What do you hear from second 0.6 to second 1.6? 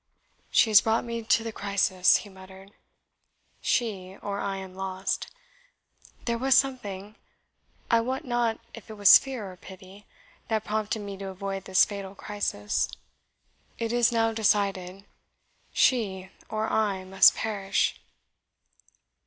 has brought me to the